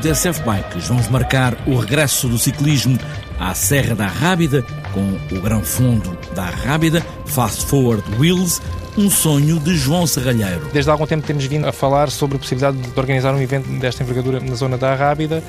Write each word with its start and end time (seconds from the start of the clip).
TSF 0.00 0.42
Bikes, 0.44 0.88
vamos 0.88 1.08
marcar 1.08 1.54
o 1.66 1.76
regresso 1.76 2.26
do 2.26 2.38
ciclismo 2.38 2.98
à 3.38 3.54
Serra 3.54 3.94
da 3.94 4.06
Rábida 4.06 4.64
com 4.94 5.36
o 5.36 5.40
Grão 5.42 5.62
Fundo 5.62 6.16
da 6.34 6.46
Rábida, 6.46 7.04
Fast 7.26 7.66
Forward 7.66 8.02
Wheels, 8.18 8.62
um 8.96 9.10
sonho 9.10 9.60
de 9.60 9.76
João 9.76 10.06
Serralheiro. 10.06 10.66
Desde 10.72 10.90
há 10.90 10.94
algum 10.94 11.06
tempo 11.06 11.26
temos 11.26 11.44
vindo 11.44 11.66
a 11.66 11.72
falar 11.72 12.10
sobre 12.10 12.36
a 12.36 12.40
possibilidade 12.40 12.78
de 12.78 12.98
organizar 12.98 13.34
um 13.34 13.42
evento 13.42 13.68
desta 13.78 14.02
envergadura 14.02 14.40
na 14.40 14.54
zona 14.54 14.78
da 14.78 14.94
Rábida 14.94 15.42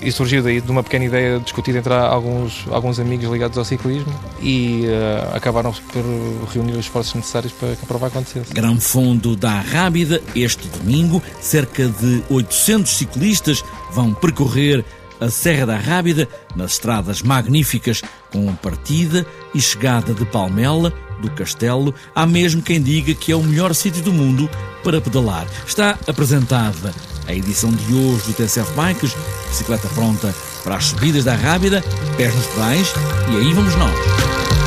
e 0.00 0.12
surgiu 0.12 0.42
daí 0.42 0.60
de 0.60 0.70
uma 0.70 0.82
pequena 0.82 1.04
ideia 1.04 1.38
discutida 1.40 1.78
entre 1.78 1.92
alguns, 1.92 2.66
alguns 2.70 2.98
amigos 2.98 3.30
ligados 3.30 3.58
ao 3.58 3.64
ciclismo 3.64 4.12
e 4.40 4.84
uh, 4.86 5.36
acabaram 5.36 5.72
por 5.72 6.04
reunir 6.52 6.72
os 6.72 6.80
esforços 6.80 7.14
necessários 7.14 7.52
para 7.52 7.74
que 7.74 7.84
a 7.84 7.86
prova 7.86 8.06
acontecesse. 8.06 8.52
Grão 8.52 8.80
Fundo 8.80 9.36
da 9.36 9.60
Rábida, 9.60 10.22
este 10.34 10.68
domingo, 10.68 11.22
cerca 11.40 11.88
de 11.88 12.22
800 12.30 12.90
ciclistas 12.92 13.64
vão 13.92 14.14
percorrer 14.14 14.84
a 15.20 15.28
Serra 15.30 15.66
da 15.66 15.76
Rábida 15.76 16.28
nas 16.54 16.72
estradas 16.72 17.22
magníficas 17.22 18.02
com 18.32 18.54
partida 18.54 19.26
e 19.54 19.60
chegada 19.60 20.14
de 20.14 20.24
Palmela, 20.24 20.92
do 21.20 21.30
Castelo, 21.32 21.94
há 22.14 22.24
mesmo 22.26 22.62
quem 22.62 22.80
diga 22.80 23.14
que 23.14 23.32
é 23.32 23.36
o 23.36 23.42
melhor 23.42 23.74
sítio 23.74 24.02
do 24.02 24.12
mundo 24.12 24.48
para 24.84 25.00
pedalar. 25.00 25.46
Está 25.66 25.98
apresentada 26.06 26.94
a 27.28 27.34
edição 27.34 27.70
de 27.70 27.94
hoje 27.94 28.24
do 28.24 28.32
TCF 28.32 28.72
Bikes, 28.72 29.14
bicicleta 29.48 29.86
pronta 29.94 30.34
para 30.64 30.76
as 30.76 30.86
subidas 30.86 31.24
da 31.24 31.34
Rábida, 31.34 31.84
pés 32.16 32.34
nos 32.34 32.46
pedais 32.46 32.92
e 33.30 33.36
aí 33.36 33.52
vamos 33.52 33.74
nós. 33.76 34.57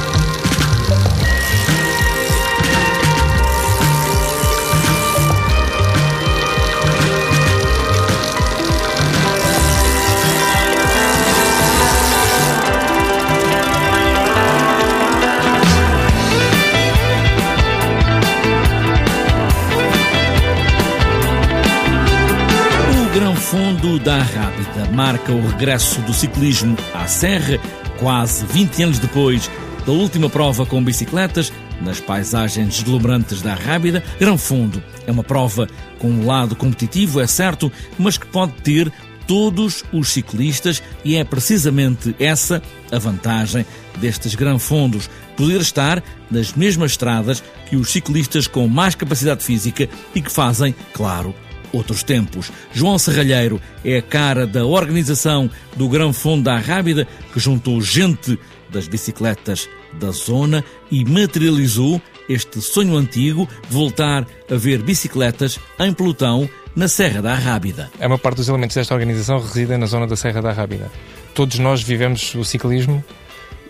Da 23.99 24.17
Rábida 24.17 24.89
marca 24.93 25.31
o 25.33 25.47
regresso 25.49 25.99
do 26.01 26.13
ciclismo 26.13 26.77
à 26.93 27.07
Serra, 27.07 27.59
quase 27.99 28.45
20 28.45 28.83
anos 28.83 28.99
depois 28.99 29.51
da 29.85 29.91
última 29.91 30.29
prova 30.29 30.65
com 30.65 30.81
bicicletas, 30.83 31.51
nas 31.81 31.99
paisagens 31.99 32.75
deslumbrantes 32.75 33.41
da 33.41 33.53
Rábida. 33.53 34.01
Grão 34.19 34.37
Fundo 34.37 34.81
é 35.05 35.11
uma 35.11 35.23
prova 35.23 35.67
com 35.99 36.09
um 36.09 36.25
lado 36.25 36.55
competitivo, 36.55 37.19
é 37.19 37.27
certo, 37.27 37.71
mas 37.99 38.17
que 38.17 38.25
pode 38.25 38.53
ter 38.63 38.91
todos 39.27 39.83
os 39.91 40.09
ciclistas 40.09 40.81
e 41.03 41.15
é 41.15 41.23
precisamente 41.23 42.15
essa 42.19 42.61
a 42.91 42.97
vantagem 42.97 43.65
destes 43.99 44.35
Gran 44.35 44.57
Fundos, 44.57 45.09
poder 45.35 45.59
estar 45.59 46.01
nas 46.29 46.53
mesmas 46.53 46.91
estradas 46.91 47.43
que 47.69 47.75
os 47.75 47.91
ciclistas 47.91 48.47
com 48.47 48.67
mais 48.67 48.95
capacidade 48.95 49.43
física 49.43 49.87
e 50.15 50.21
que 50.21 50.31
fazem, 50.31 50.73
claro, 50.93 51.35
outros 51.73 52.03
tempos. 52.03 52.51
João 52.73 52.97
Serralheiro 52.97 53.61
é 53.83 53.97
a 53.97 54.01
cara 54.01 54.45
da 54.45 54.65
organização 54.65 55.49
do 55.75 55.87
Grão 55.89 56.13
Fundo 56.13 56.43
da 56.43 56.57
Rábida, 56.57 57.07
que 57.33 57.39
juntou 57.39 57.81
gente 57.81 58.37
das 58.69 58.87
bicicletas 58.87 59.69
da 59.99 60.11
zona 60.11 60.63
e 60.89 61.03
materializou 61.03 62.01
este 62.29 62.61
sonho 62.61 62.95
antigo 62.95 63.47
de 63.67 63.73
voltar 63.73 64.25
a 64.49 64.55
ver 64.55 64.81
bicicletas 64.81 65.59
em 65.79 65.93
pelotão 65.93 66.49
na 66.75 66.87
Serra 66.87 67.21
da 67.21 67.33
Rábida. 67.33 67.91
A 67.99 68.07
maior 68.07 68.19
parte 68.19 68.37
dos 68.37 68.47
elementos 68.47 68.75
desta 68.75 68.93
organização 68.93 69.39
reside 69.39 69.75
na 69.77 69.85
zona 69.85 70.07
da 70.07 70.15
Serra 70.15 70.41
da 70.41 70.51
Rábida. 70.51 70.89
Todos 71.33 71.59
nós 71.59 71.81
vivemos 71.81 72.33
o 72.35 72.43
ciclismo 72.43 73.03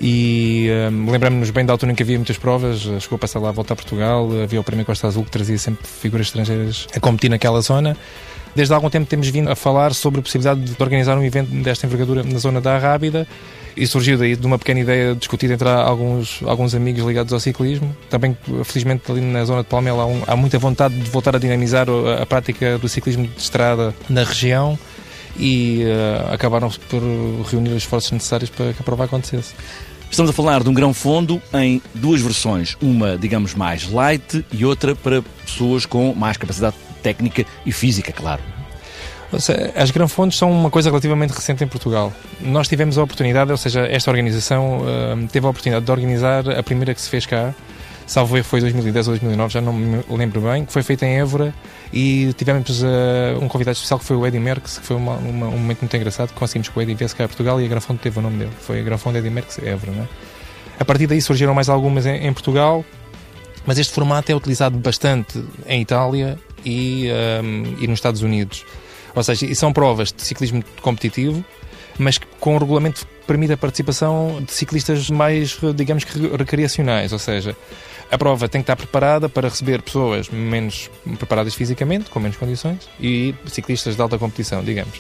e 0.04 0.68
um, 0.92 1.12
lembramos-nos 1.12 1.52
bem 1.52 1.64
da 1.64 1.74
altura 1.74 1.92
em 1.92 1.96
que 1.96 2.02
havia 2.02 2.18
muitas 2.18 2.36
provas, 2.36 2.80
chegou 2.80 3.18
a 3.18 3.20
passar 3.20 3.40
lá 3.40 3.50
a 3.50 3.52
volta 3.52 3.74
a 3.74 3.76
Portugal, 3.76 4.28
havia 4.42 4.60
o 4.60 4.64
Prémio 4.64 4.84
Costa 4.84 5.06
Azul 5.06 5.24
que 5.24 5.30
trazia 5.30 5.60
sempre 5.60 5.86
figuras 5.86 6.26
estrangeiras 6.26 6.88
a 6.96 7.00
competir 7.00 7.30
naquela 7.30 7.62
zona. 7.62 7.96
Desde 8.56 8.74
há 8.74 8.78
algum 8.78 8.90
tempo 8.90 9.06
temos 9.06 9.28
vindo 9.28 9.52
a 9.52 9.56
falar 9.56 9.94
sobre 9.94 10.20
a 10.20 10.24
possibilidade 10.24 10.62
de 10.62 10.76
organizar 10.82 11.16
um 11.18 11.24
evento 11.24 11.52
desta 11.52 11.86
envergadura 11.86 12.24
na 12.24 12.40
zona 12.40 12.60
da 12.60 12.80
Rábida 12.80 13.28
e 13.78 13.86
surgiu 13.86 14.18
daí 14.18 14.36
de 14.36 14.46
uma 14.46 14.58
pequena 14.58 14.80
ideia 14.80 15.16
discutida 15.16 15.54
entre 15.54 15.70
alguns, 15.70 16.42
alguns 16.48 16.74
amigos 16.74 17.06
ligados 17.06 17.32
ao 17.32 17.40
ciclismo. 17.40 17.96
Também, 18.10 18.36
felizmente, 18.66 19.10
ali 19.10 19.22
na 19.22 19.46
zona 19.46 19.62
de 19.62 19.70
Palmela 19.70 20.02
há, 20.02 20.06
um, 20.08 20.24
há 20.26 20.36
muita 20.36 20.58
vontade 20.58 20.96
de 20.96 21.10
voltar 21.12 21.36
a 21.36 21.40
dinamizar 21.40 21.88
a, 21.90 22.24
a, 22.24 22.26
prática 22.26 22.80
do 22.80 22.90
ciclismo 22.90 23.28
de 23.28 23.40
estrada 23.40 23.94
na 24.10 24.24
região 24.24 24.78
e 25.38 25.84
uh, 25.84 26.34
acabaram 26.34 26.70
por 26.90 27.02
reunir 27.50 27.72
os 27.72 27.78
esforços 27.78 28.12
necessários 28.12 28.50
para 28.50 28.74
que 28.74 28.82
a 28.82 28.84
prova 28.84 29.06
acontecesse. 29.06 29.54
Estamos 30.10 30.30
a 30.30 30.34
falar 30.34 30.62
de 30.62 30.70
um 30.70 30.74
grão 30.74 30.94
fundo 30.94 31.42
em 31.54 31.82
duas 31.96 32.22
versões, 32.22 32.76
uma, 32.82 33.18
digamos, 33.18 33.56
mais 33.56 33.90
light 33.90 34.46
e 34.52 34.66
outra 34.66 34.94
para 34.94 35.22
pessoas 35.46 35.86
com 35.86 36.14
mais 36.14 36.36
capacidade 36.36 36.76
técnica 37.02 37.46
e 37.66 37.72
física, 37.72 38.12
claro. 38.12 38.42
As 39.76 39.90
granfondos 39.92 40.38
são 40.38 40.52
uma 40.52 40.70
coisa 40.70 40.90
relativamente 40.90 41.32
recente 41.32 41.64
em 41.64 41.68
Portugal. 41.68 42.12
Nós 42.42 42.68
tivemos 42.68 42.98
a 42.98 43.04
oportunidade, 43.04 43.50
ou 43.50 43.58
seja, 43.58 43.88
esta 43.88 44.12
organização 44.12 44.80
uh, 44.80 45.28
teve 45.32 45.46
a 45.46 45.50
oportunidade 45.50 45.86
de 45.86 45.92
organizar 45.92 46.50
a 46.50 46.62
primeira 46.62 46.94
que 46.94 47.02
se 47.02 47.10
fez 47.10 47.26
cá, 47.26 47.56
salvo 48.12 48.36
erro 48.36 48.46
foi 48.46 48.60
2010 48.60 49.08
ou 49.08 49.14
2009, 49.14 49.54
já 49.54 49.62
não 49.62 49.72
me 49.72 50.04
lembro 50.10 50.42
bem, 50.42 50.66
que 50.66 50.74
foi 50.74 50.84
feita 50.84 51.06
em 51.06 51.22
Évora 51.22 51.54
e 51.94 52.34
tivemos 52.34 52.84
uh, 52.84 53.40
um 53.40 53.48
convidado 53.48 53.76
especial 53.76 53.98
que 54.00 54.04
foi 54.04 54.18
o 54.18 54.28
Eddie 54.28 54.38
Merckx, 54.38 54.80
que 54.80 54.86
foi 54.86 54.98
uma, 54.98 55.14
uma, 55.14 55.48
um 55.48 55.52
momento 55.52 55.80
muito 55.80 55.96
engraçado 55.96 56.28
que 56.28 56.36
conseguimos 56.36 56.68
que 56.68 56.78
o 56.78 56.82
Eddie 56.82 56.94
viesse 56.94 57.16
cá 57.16 57.24
a 57.24 57.28
Portugal 57.30 57.62
e 57.62 57.66
a 57.66 57.68
Granfonte 57.70 58.02
teve 58.02 58.20
o 58.20 58.22
nome 58.22 58.40
dele, 58.40 58.52
foi 58.60 58.82
a 58.82 58.84
Granfonte 58.84 59.20
Eddie 59.20 59.30
Merckx 59.30 59.60
Évora. 59.60 59.94
Né? 59.94 60.10
A 60.78 60.84
partir 60.84 61.08
daí 61.08 61.22
surgiram 61.22 61.54
mais 61.54 61.70
algumas 61.70 62.06
em, 62.06 62.28
em, 62.28 62.34
Portugal, 62.34 62.84
mas 63.66 63.80
este 63.80 63.94
formato 63.94 64.30
é 64.30 64.36
utilizado 64.36 64.78
bastante 64.78 65.42
em 65.66 65.82
Itália 65.82 66.38
e, 66.66 67.08
um, 67.42 67.78
e 67.80 67.88
nos 67.88 68.00
Estados 68.00 68.22
Unidos. 68.24 68.66
Ou 69.16 69.24
seja, 69.24 69.56
são 69.56 69.72
provas 69.72 70.12
de 70.12 70.22
ciclismo 70.22 70.62
competitivo, 70.82 71.46
mas 71.98 72.18
que 72.18 72.28
com 72.42 72.56
o 72.56 72.58
regulamento 72.58 73.08
permite 73.26 73.54
a 73.54 73.58
participação 73.58 74.42
de 74.44 74.52
ciclistas 74.52 75.10
mais, 75.10 75.58
digamos 75.76 76.04
que 76.04 76.20
recreacionais, 76.36 77.14
ou 77.14 77.20
seja, 77.20 77.56
a 78.12 78.18
prova 78.18 78.50
tem 78.50 78.62
que 78.62 78.64
estar 78.64 78.76
preparada 78.76 79.30
para 79.30 79.48
receber 79.48 79.82
pessoas 79.82 80.28
menos 80.28 80.90
preparadas 81.18 81.54
fisicamente, 81.54 82.10
com 82.10 82.20
menos 82.20 82.36
condições, 82.36 82.90
e 83.00 83.34
ciclistas 83.46 83.96
de 83.96 84.02
alta 84.02 84.18
competição, 84.18 84.62
digamos. 84.64 85.00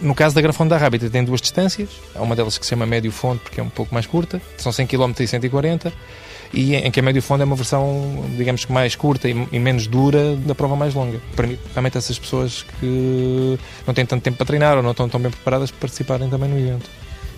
No 0.00 0.14
caso 0.14 0.34
da 0.34 0.40
Grafone 0.40 0.68
da 0.68 0.76
Rábida 0.76 1.08
tem 1.08 1.24
duas 1.24 1.40
distâncias, 1.40 1.88
há 2.14 2.22
uma 2.22 2.34
delas 2.34 2.58
que 2.58 2.66
se 2.66 2.70
chama 2.70 2.84
médio 2.84 3.10
fundo 3.12 3.40
porque 3.40 3.60
é 3.60 3.62
um 3.62 3.68
pouco 3.68 3.94
mais 3.94 4.06
curta, 4.06 4.40
são 4.58 4.72
100 4.72 4.86
km 4.86 5.12
e 5.20 5.26
140 5.26 5.92
e 6.52 6.74
em 6.76 6.90
que 6.90 7.00
a 7.00 7.02
médio 7.02 7.22
fundo 7.22 7.42
é 7.42 7.44
uma 7.44 7.56
versão, 7.56 8.24
digamos 8.36 8.64
que 8.64 8.72
mais 8.72 8.94
curta 8.94 9.28
e, 9.28 9.58
menos 9.58 9.86
dura 9.86 10.36
da 10.36 10.54
prova 10.54 10.76
mais 10.76 10.94
longa. 10.94 11.20
Permite 11.34 11.60
realmente 11.72 11.98
essas 11.98 12.18
pessoas 12.18 12.64
que 12.78 13.58
não 13.86 13.92
têm 13.92 14.06
tanto 14.06 14.22
tempo 14.22 14.36
para 14.36 14.46
treinar 14.46 14.76
ou 14.76 14.82
não 14.82 14.92
estão 14.92 15.08
tão 15.08 15.20
bem 15.20 15.30
preparadas 15.30 15.70
para 15.70 15.80
participarem 15.80 16.28
também 16.28 16.48
no 16.48 16.58
evento. 16.58 16.88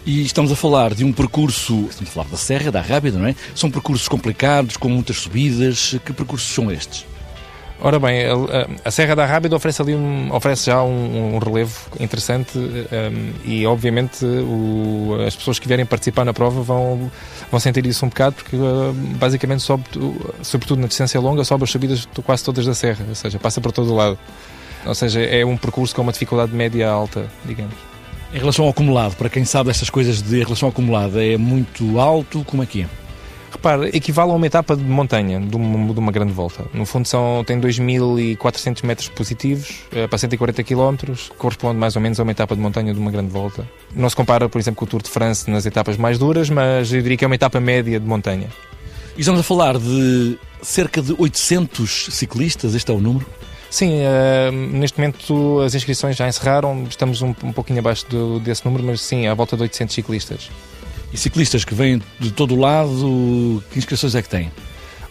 E 0.05 0.23
estamos 0.23 0.53
a 0.53 0.57
falar 0.57 0.95
de 0.95 1.05
um 1.05 1.13
percurso, 1.13 1.87
estamos 1.91 2.11
a 2.11 2.15
falar 2.15 2.29
da 2.29 2.37
Serra, 2.37 2.71
da 2.71 2.81
Rábida, 2.81 3.19
não 3.19 3.27
é? 3.27 3.35
São 3.55 3.71
percursos 3.71 4.07
complicados, 4.07 4.77
com 4.77 4.89
muitas 4.89 5.17
subidas. 5.17 5.97
Que 6.05 6.13
percursos 6.13 6.55
são 6.55 6.71
estes? 6.71 7.05
Ora 7.79 7.99
bem, 7.99 8.25
a, 8.25 8.89
a 8.89 8.91
Serra 8.91 9.15
da 9.15 9.27
Rábida 9.27 9.55
oferece 9.55 9.83
ali 9.83 9.95
um, 9.95 10.33
oferece 10.33 10.67
já 10.67 10.83
um, 10.83 11.35
um 11.35 11.39
relevo 11.39 11.75
interessante 12.01 12.59
um, 12.59 13.33
e 13.45 13.67
obviamente 13.67 14.25
o, 14.25 15.19
as 15.27 15.37
pessoas 15.37 15.59
que 15.59 15.69
vierem 15.69 15.85
participar 15.85 16.25
na 16.25 16.33
prova 16.33 16.63
vão, 16.63 17.11
vão 17.51 17.61
sentir 17.61 17.85
isso 17.87 18.07
um 18.07 18.09
bocado 18.09 18.37
porque 18.37 18.57
uh, 18.57 18.95
basicamente 19.19 19.63
sobe, 19.63 19.85
sobretudo 20.41 20.81
na 20.81 20.87
distância 20.87 21.21
longa, 21.21 21.45
sobe 21.45 21.65
as 21.65 21.71
subidas 21.71 22.09
quase 22.25 22.43
todas 22.43 22.65
da 22.65 22.75
serra, 22.75 23.05
ou 23.07 23.15
seja, 23.15 23.39
passa 23.39 23.61
por 23.61 23.73
todo 23.73 23.93
o 23.93 23.95
lado. 23.95 24.19
Ou 24.87 24.95
seja, 24.95 25.21
é 25.21 25.45
um 25.45 25.57
percurso 25.57 25.95
com 25.95 26.01
uma 26.01 26.13
dificuldade 26.13 26.55
média 26.55 26.89
alta, 26.89 27.27
digamos. 27.45 27.75
Em 28.33 28.39
relação 28.39 28.65
ao 28.65 28.71
acumulado, 28.71 29.17
para 29.17 29.29
quem 29.29 29.45
sabe 29.45 29.71
estas 29.71 29.91
coisas 29.91 30.23
de 30.23 30.43
relação 30.43 30.69
ao 30.69 30.71
acumulado, 30.71 31.21
é 31.21 31.37
muito 31.37 31.99
alto, 31.99 32.43
como 32.45 32.63
é 32.63 32.67
que 32.67 32.83
é? 32.83 32.87
Repare, 33.67 33.91
equivale 33.93 34.31
a 34.31 34.35
uma 34.35 34.47
etapa 34.47 34.77
de 34.77 34.85
montanha, 34.85 35.41
de 35.41 35.57
uma, 35.57 35.93
de 35.93 35.99
uma 35.99 36.13
grande 36.13 36.33
volta. 36.33 36.65
No 36.73 36.87
fundo, 36.87 37.09
são, 37.09 37.43
tem 37.45 37.61
2.400 37.61 38.85
metros 38.87 39.09
positivos 39.09 39.81
eh, 39.91 40.07
para 40.07 40.17
140 40.17 40.63
km, 40.63 40.95
corresponde 41.37 41.77
mais 41.77 41.97
ou 41.97 42.03
menos 42.03 42.21
a 42.21 42.23
uma 42.23 42.31
etapa 42.31 42.55
de 42.55 42.63
montanha 42.63 42.95
de 42.95 43.01
uma 43.01 43.11
grande 43.11 43.29
volta. 43.29 43.69
Não 43.93 44.09
se 44.09 44.15
compara, 44.15 44.49
por 44.49 44.61
exemplo, 44.61 44.79
com 44.79 44.85
o 44.85 44.89
Tour 44.89 45.03
de 45.03 45.11
France 45.11 45.51
nas 45.51 45.67
etapas 45.67 45.97
mais 45.97 46.17
duras, 46.17 46.49
mas 46.49 46.93
eu 46.93 47.03
diria 47.03 47.17
que 47.17 47.25
é 47.25 47.27
uma 47.27 47.35
etapa 47.35 47.59
média 47.59 47.99
de 47.99 48.07
montanha. 48.07 48.47
E 49.17 49.21
estamos 49.21 49.41
a 49.41 49.43
falar 49.43 49.77
de 49.79 50.39
cerca 50.63 51.03
de 51.03 51.17
800 51.19 52.11
ciclistas, 52.13 52.73
este 52.73 52.93
é 52.93 52.95
o 52.95 53.01
número? 53.01 53.27
Sim, 53.69 53.95
uh, 53.99 54.53
neste 54.53 54.97
momento 54.97 55.59
as 55.59 55.75
inscrições 55.75 56.15
já 56.15 56.29
encerraram, 56.29 56.85
estamos 56.89 57.21
um, 57.21 57.35
um 57.43 57.53
pouquinho 57.53 57.81
abaixo 57.81 58.07
do, 58.09 58.39
desse 58.39 58.65
número, 58.65 58.85
mas 58.85 59.01
sim, 59.01 59.27
à 59.27 59.35
volta 59.35 59.57
de 59.57 59.63
800 59.63 59.93
ciclistas. 59.93 60.51
E 61.13 61.17
ciclistas 61.17 61.65
que 61.65 61.75
vêm 61.75 62.03
de 62.19 62.31
todo 62.31 62.55
o 62.55 62.61
lado, 62.61 63.63
que 63.71 63.79
inscrições 63.79 64.15
é 64.15 64.23
que 64.23 64.29
têm? 64.29 64.51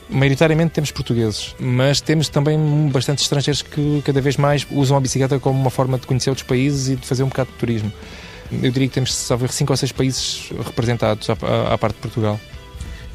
Maioritariamente 0.09 0.71
temos 0.71 0.91
portugueses, 0.91 1.55
mas 1.59 1.99
temos 1.99 2.29
também 2.29 2.57
bastante 2.91 3.23
estrangeiros 3.23 3.63
que 3.63 4.03
cada 4.05 4.21
vez 4.21 4.37
mais 4.37 4.65
usam 4.69 4.97
a 4.97 4.99
bicicleta 4.99 5.39
como 5.39 5.59
uma 5.59 5.71
forma 5.71 5.97
de 5.97 6.05
conhecer 6.05 6.29
outros 6.29 6.47
países 6.47 6.89
e 6.89 6.95
de 6.95 7.07
fazer 7.07 7.23
um 7.23 7.27
bocado 7.27 7.49
de 7.51 7.57
turismo. 7.57 7.91
Eu 8.51 8.71
diria 8.71 8.87
que 8.87 8.93
temos, 8.93 9.13
salvo 9.15 9.47
cinco 9.51 9.73
ou 9.73 9.77
seis 9.77 9.91
países 9.91 10.51
representados 10.63 11.27
à, 11.29 11.73
à 11.73 11.77
parte 11.77 11.95
de 11.95 12.01
Portugal. 12.01 12.39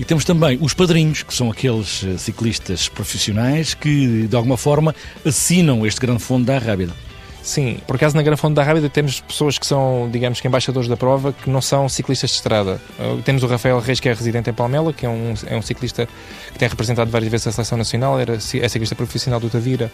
E 0.00 0.04
temos 0.04 0.24
também 0.24 0.58
os 0.60 0.72
padrinhos, 0.72 1.22
que 1.22 1.32
são 1.32 1.50
aqueles 1.50 2.02
eh, 2.02 2.16
ciclistas 2.16 2.88
profissionais 2.88 3.74
que, 3.74 4.26
de 4.26 4.34
alguma 4.34 4.56
forma, 4.56 4.94
assinam 5.24 5.86
este 5.86 6.00
grande 6.00 6.22
fundo 6.22 6.46
da 6.46 6.58
Rábida. 6.58 6.94
Sim, 7.42 7.78
por 7.86 7.96
acaso 7.96 8.14
na 8.16 8.22
Grande 8.22 8.40
Fonte 8.40 8.54
da 8.54 8.62
Rábida 8.62 8.88
temos 8.88 9.20
pessoas 9.20 9.58
que 9.58 9.66
são, 9.66 10.08
digamos 10.12 10.40
que 10.40 10.46
embaixadores 10.46 10.88
da 10.88 10.96
prova, 10.96 11.32
que 11.32 11.48
não 11.48 11.60
são 11.60 11.88
ciclistas 11.88 12.30
de 12.30 12.36
estrada. 12.36 12.80
Uh, 12.98 13.22
temos 13.22 13.42
o 13.42 13.46
Rafael 13.46 13.78
Reis, 13.80 13.98
que 13.98 14.08
é 14.08 14.12
residente 14.12 14.50
em 14.50 14.52
Palmela, 14.52 14.92
que 14.92 15.06
é 15.06 15.08
um, 15.08 15.34
é 15.46 15.56
um 15.56 15.62
ciclista 15.62 16.06
que 16.52 16.58
tem 16.58 16.68
representado 16.68 17.10
várias 17.10 17.30
vezes 17.30 17.46
a 17.46 17.52
seleção 17.52 17.78
nacional, 17.78 18.20
era, 18.20 18.34
é 18.34 18.68
ciclista 18.68 18.94
profissional 18.94 19.40
do 19.40 19.48
Tavira, 19.48 19.90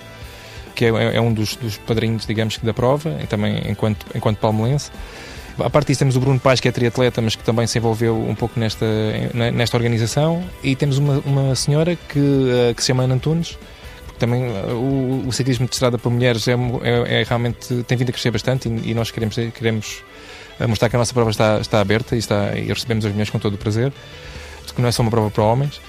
que 0.75 0.85
é, 0.85 0.89
é 0.89 1.21
um 1.21 1.33
dos, 1.33 1.55
dos, 1.57 1.79
padrinhos, 1.79 2.27
digamos 2.27 2.57
que 2.57 2.67
da 2.67 2.75
prova, 2.75 3.17
e 3.23 3.27
também 3.27 3.63
enquanto, 3.71 4.07
enquanto 4.15 4.39
palmelense. 4.39 4.91
A 5.59 5.71
parte 5.71 5.87
disso 5.87 6.01
temos 6.01 6.17
o 6.17 6.21
Bruno 6.21 6.39
Paz, 6.39 6.61
que 6.61 6.69
é 6.69 6.73
triatleta, 6.73 7.23
mas 7.23 7.35
que 7.35 7.43
também 7.43 7.67
se 7.67 7.79
envolveu 7.79 8.15
um 8.15 8.35
pouco 8.35 8.61
nesta, 8.61 8.85
nesta 9.33 9.77
organização, 9.77 10.45
e 10.63 10.77
temos 10.77 10.99
uma, 10.99 11.19
uma 11.25 11.55
senhora 11.55 11.97
que, 11.97 12.19
uh, 12.19 12.75
que 12.75 12.83
se 12.83 12.89
chama 12.89 13.05
Ana 13.05 13.15
Antunes, 13.15 13.57
também 14.19 14.45
o, 14.73 15.25
o 15.27 15.33
ciclismo 15.33 15.67
de 15.67 15.73
estrada 15.73 15.99
para 15.99 16.11
mulheres 16.11 16.47
é, 16.49 16.53
é, 16.53 17.21
é, 17.21 17.25
realmente 17.25 17.83
tem 17.85 17.97
vindo 17.97 18.11
a 18.11 18.13
crescer 18.13 18.31
bastante 18.31 18.69
e, 18.69 18.91
e 18.91 18.95
nós 18.95 19.11
queremos, 19.11 19.37
queremos 19.55 20.03
uh, 20.61 20.69
mostrar 20.69 20.89
que 20.89 20.97
a 20.97 20.99
nossa 20.99 21.13
prova 21.13 21.31
está, 21.31 21.59
está 21.61 21.81
aberta 21.81 22.17
e, 22.17 22.19
está, 22.19 22.57
e 22.57 22.69
recebemos 22.69 23.05
as 23.05 23.13
mulheres 23.13 23.31
com 23.31 23.39
todo 23.39 23.55
o 23.55 23.59
prazer, 23.59 23.93
que 24.75 24.83
não 24.83 24.89
é 24.89 24.93
só 24.93 25.03
uma 25.03 25.11
prova 25.11 25.31
para 25.31 25.43
homens 25.45 25.81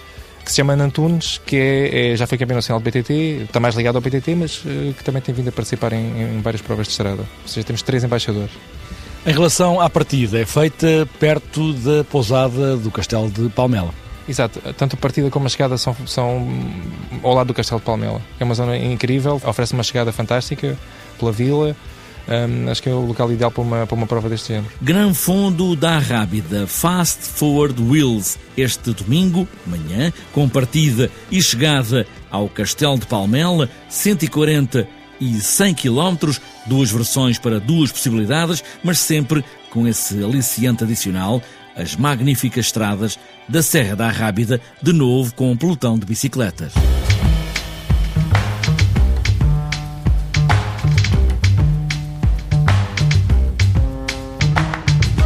que 0.47 0.51
se 0.51 0.57
chama 0.57 0.75
Antunes, 0.75 1.41
que 1.45 1.57
é, 1.57 2.13
é, 2.13 2.15
já 2.15 2.25
foi 2.25 2.37
campeão 2.37 2.55
nacional 2.55 2.79
do 2.79 2.89
BTT, 2.89 3.43
está 3.43 3.59
mais 3.59 3.75
ligado 3.75 3.97
ao 3.97 4.01
BTT, 4.01 4.33
mas 4.33 4.59
uh, 4.59 4.93
que 4.97 5.03
também 5.03 5.21
tem 5.21 5.35
vindo 5.35 5.49
a 5.49 5.51
participar 5.51 5.91
em, 5.91 6.37
em, 6.37 6.41
várias 6.41 6.61
provas 6.61 6.87
de 6.87 6.91
estrada. 6.91 7.23
Ou 7.23 7.47
seja, 7.47 7.67
temos 7.67 7.81
três 7.81 8.01
embaixadores. 8.05 8.51
Em 9.25 9.33
relação 9.33 9.81
à 9.81 9.89
partida, 9.89 10.39
é 10.39 10.45
feita 10.45 11.05
perto 11.19 11.73
da 11.73 12.01
pousada 12.05 12.77
do 12.77 12.89
Castelo 12.89 13.29
de 13.29 13.49
Palmela. 13.49 13.93
Exato, 14.27 14.59
tanto 14.73 14.95
a 14.95 14.99
partida 14.99 15.29
como 15.29 15.45
a 15.45 15.49
chegada 15.49 15.77
são, 15.77 15.95
são 16.05 16.47
ao 17.23 17.33
lado 17.33 17.47
do 17.47 17.53
Castelo 17.53 17.79
de 17.79 17.85
Palmela. 17.85 18.21
É 18.39 18.43
uma 18.43 18.53
zona 18.53 18.77
incrível, 18.77 19.41
oferece 19.45 19.73
uma 19.73 19.83
chegada 19.83 20.11
fantástica 20.11 20.77
pela 21.17 21.31
vila. 21.31 21.75
Um, 22.27 22.69
acho 22.69 22.83
que 22.83 22.89
é 22.89 22.91
o 22.91 23.05
local 23.05 23.31
ideal 23.31 23.49
para 23.49 23.61
uma, 23.61 23.87
para 23.87 23.95
uma 23.95 24.05
prova 24.05 24.27
deste 24.27 24.49
género. 24.49 24.69
Gran 24.81 25.13
Fundo 25.13 25.77
da 25.77 25.97
Rábida 25.97 26.67
Fast 26.67 27.21
Forward 27.21 27.81
Wheels, 27.81 28.37
este 28.57 28.91
domingo, 28.91 29.47
manhã, 29.65 30.11
com 30.33 30.49
partida 30.49 31.09
e 31.31 31.41
chegada 31.41 32.05
ao 32.29 32.49
Castelo 32.49 32.99
de 32.99 33.05
Palmela, 33.05 33.69
140 33.87 34.85
e 35.21 35.39
100 35.39 35.73
km, 35.73 36.31
duas 36.65 36.91
versões 36.91 37.39
para 37.39 37.61
duas 37.61 37.93
possibilidades, 37.93 38.61
mas 38.83 38.99
sempre 38.99 39.43
com 39.69 39.87
esse 39.87 40.21
aliciante 40.23 40.83
adicional 40.83 41.41
as 41.77 41.95
magníficas 41.95 42.65
estradas 42.65 43.17
da 43.47 43.61
Serra 43.61 43.95
da 43.95 44.09
Rábida, 44.09 44.59
de 44.81 44.91
novo 44.91 45.33
com 45.35 45.51
um 45.51 45.55
pelotão 45.55 45.97
de 45.97 46.05
bicicletas. 46.05 46.73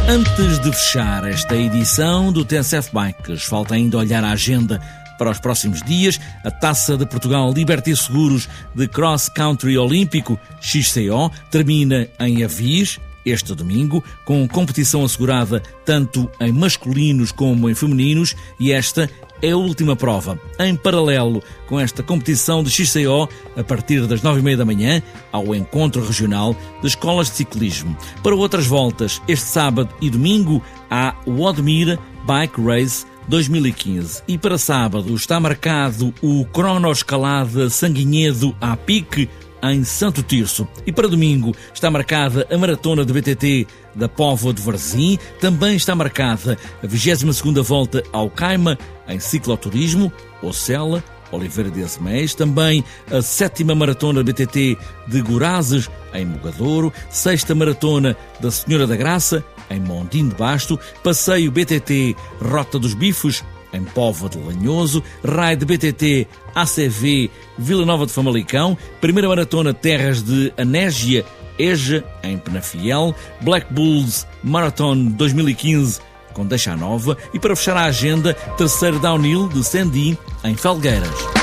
Antes 0.08 0.58
de 0.60 0.70
fechar 0.70 1.26
esta 1.26 1.56
edição 1.56 2.30
do 2.30 2.44
TSF 2.44 2.90
Bikes, 2.92 3.44
falta 3.44 3.74
ainda 3.74 3.96
olhar 3.96 4.22
a 4.22 4.32
agenda 4.32 4.78
para 5.18 5.30
os 5.30 5.38
próximos 5.38 5.82
dias. 5.82 6.20
A 6.44 6.50
Taça 6.50 6.98
de 6.98 7.06
Portugal 7.06 7.50
Liberty 7.52 7.96
Seguros 7.96 8.48
de 8.74 8.86
Cross 8.88 9.30
Country 9.30 9.78
Olímpico 9.78 10.38
XCO 10.60 11.30
termina 11.50 12.08
em 12.20 12.44
Avis, 12.44 12.98
este 13.24 13.54
domingo, 13.54 14.02
com 14.24 14.46
competição 14.48 15.04
assegurada 15.04 15.62
tanto 15.84 16.30
em 16.40 16.52
masculinos 16.52 17.32
como 17.32 17.68
em 17.68 17.74
femininos, 17.74 18.34
e 18.58 18.72
esta 18.72 19.08
é 19.42 19.50
a 19.50 19.56
última 19.56 19.96
prova. 19.96 20.38
Em 20.58 20.76
paralelo 20.76 21.42
com 21.66 21.78
esta 21.78 22.02
competição 22.02 22.62
de 22.62 22.70
XCO, 22.70 23.28
a 23.56 23.64
partir 23.64 24.06
das 24.06 24.22
nove 24.22 24.40
e 24.40 24.42
meia 24.42 24.56
da 24.56 24.64
manhã, 24.64 25.02
ao 25.32 25.54
encontro 25.54 26.04
regional 26.04 26.56
de 26.80 26.86
escolas 26.86 27.28
de 27.28 27.36
ciclismo. 27.36 27.96
Para 28.22 28.36
outras 28.36 28.66
voltas, 28.66 29.20
este 29.26 29.46
sábado 29.46 29.92
e 30.00 30.08
domingo, 30.08 30.62
há 30.88 31.16
o 31.26 31.42
Odmira 31.42 31.98
Bike 32.24 32.60
Race 32.60 33.04
2015. 33.28 34.22
E 34.28 34.38
para 34.38 34.58
sábado 34.58 35.14
está 35.14 35.38
marcado 35.40 36.14
o 36.22 36.44
Cronoescalada 36.46 37.68
Sanguinhedo 37.70 38.54
à 38.60 38.76
Pique 38.76 39.28
em 39.62 39.84
Santo 39.84 40.22
Tirso. 40.22 40.66
E 40.86 40.92
para 40.92 41.08
domingo 41.08 41.54
está 41.72 41.90
marcada 41.90 42.46
a 42.50 42.58
maratona 42.58 43.04
de 43.04 43.12
BTT 43.12 43.66
da 43.94 44.08
Póvoa 44.08 44.52
de 44.52 44.62
Varzim, 44.62 45.18
também 45.40 45.76
está 45.76 45.94
marcada 45.94 46.58
a 46.82 46.86
22ª 46.86 47.62
volta 47.62 48.02
ao 48.12 48.30
Caima 48.30 48.78
em 49.08 49.20
cicloturismo, 49.20 50.12
Ocela, 50.42 51.02
Oliveira 51.30 51.70
de 51.70 51.82
Azeméis, 51.82 52.34
também 52.34 52.84
a 53.10 53.22
sétima 53.22 53.74
maratona 53.74 54.22
BTT 54.22 54.76
de 55.08 55.22
Gorazes, 55.22 55.88
em 56.12 56.24
Mogadouro, 56.26 56.92
sexta 57.10 57.54
maratona 57.54 58.16
da 58.38 58.50
Senhora 58.50 58.86
da 58.86 58.96
Graça, 58.96 59.42
em 59.70 59.80
Mondim 59.80 60.28
de 60.28 60.34
Basto, 60.34 60.78
passeio 61.02 61.50
BTT 61.50 62.14
Rota 62.40 62.78
dos 62.78 62.92
Bifos, 62.94 63.42
em 63.72 63.82
Póvoa 63.84 64.28
de 64.28 64.38
Lanhoso, 64.38 65.02
raio 65.24 65.56
de 65.56 65.64
BTT 65.64 66.26
ACV 66.54 67.30
Vila 67.58 67.86
Nova 67.86 68.06
de 68.06 68.12
Famalicão, 68.12 68.76
primeira 69.00 69.28
maratona 69.28 69.72
Terras 69.72 70.22
de 70.22 70.52
Anésia 70.56 71.24
Eja, 71.58 72.04
em 72.22 72.38
Penafiel, 72.38 73.14
Black 73.40 73.72
Bulls 73.72 74.26
Marathon 74.42 74.96
2015 74.96 76.00
com 76.32 76.46
Deixa 76.46 76.74
Nova 76.76 77.16
e 77.32 77.38
para 77.38 77.54
fechar 77.54 77.76
a 77.76 77.84
agenda, 77.84 78.34
terceiro 78.56 78.98
downhill 78.98 79.48
de 79.48 79.62
Sandy 79.62 80.18
em 80.44 80.54
Felgueiras. 80.56 81.41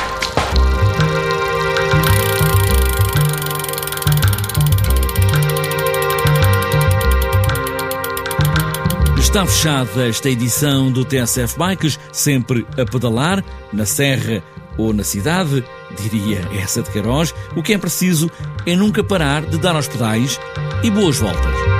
Está 9.29 9.45
fechada 9.45 10.07
esta 10.07 10.27
edição 10.27 10.91
do 10.91 11.05
TSF 11.05 11.55
Bikes, 11.55 11.99
sempre 12.11 12.65
a 12.75 12.83
pedalar, 12.83 13.45
na 13.71 13.85
serra 13.85 14.41
ou 14.75 14.91
na 14.91 15.03
cidade, 15.03 15.63
diria 16.01 16.41
essa 16.59 16.81
de 16.81 16.89
Queiroz. 16.89 17.31
O 17.55 17.61
que 17.61 17.73
é 17.73 17.77
preciso 17.77 18.31
é 18.65 18.75
nunca 18.75 19.03
parar 19.03 19.45
de 19.45 19.59
dar 19.59 19.75
aos 19.75 19.87
pedais 19.87 20.39
e 20.81 20.89
boas 20.89 21.17
voltas. 21.17 21.78